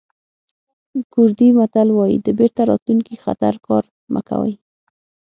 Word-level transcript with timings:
کوردي 1.13 1.49
متل 1.57 1.87
وایي 1.93 2.17
د 2.21 2.27
بېرته 2.39 2.61
راتلونکي 2.71 3.15
خطر 3.23 3.53
کار 3.67 3.83
مه 4.13 4.21
کوئ. 4.27 4.53